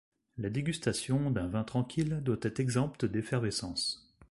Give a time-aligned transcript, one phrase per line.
[0.39, 4.11] La dégustation d'un vin tranquille doit être exempte d’effervescence.